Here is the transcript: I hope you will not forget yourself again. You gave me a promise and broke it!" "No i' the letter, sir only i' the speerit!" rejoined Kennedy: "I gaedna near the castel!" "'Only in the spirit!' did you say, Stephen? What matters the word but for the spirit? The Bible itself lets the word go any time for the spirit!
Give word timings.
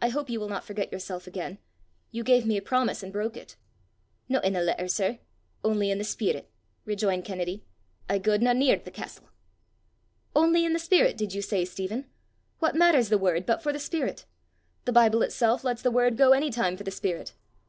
I 0.00 0.08
hope 0.08 0.28
you 0.28 0.40
will 0.40 0.48
not 0.48 0.64
forget 0.64 0.90
yourself 0.90 1.28
again. 1.28 1.58
You 2.10 2.24
gave 2.24 2.44
me 2.44 2.56
a 2.56 2.60
promise 2.60 3.00
and 3.04 3.12
broke 3.12 3.36
it!" 3.36 3.54
"No 4.28 4.40
i' 4.42 4.50
the 4.50 4.60
letter, 4.60 4.88
sir 4.88 5.20
only 5.62 5.92
i' 5.92 5.94
the 5.94 6.02
speerit!" 6.02 6.48
rejoined 6.84 7.24
Kennedy: 7.24 7.64
"I 8.10 8.18
gaedna 8.18 8.54
near 8.54 8.78
the 8.80 8.90
castel!" 8.90 9.28
"'Only 10.34 10.64
in 10.64 10.72
the 10.72 10.80
spirit!' 10.80 11.16
did 11.16 11.32
you 11.32 11.42
say, 11.42 11.64
Stephen? 11.64 12.06
What 12.58 12.74
matters 12.74 13.08
the 13.08 13.18
word 13.18 13.46
but 13.46 13.62
for 13.62 13.72
the 13.72 13.78
spirit? 13.78 14.26
The 14.84 14.90
Bible 14.90 15.22
itself 15.22 15.62
lets 15.62 15.82
the 15.82 15.92
word 15.92 16.16
go 16.16 16.32
any 16.32 16.50
time 16.50 16.76
for 16.76 16.82
the 16.82 16.90
spirit! 16.90 17.34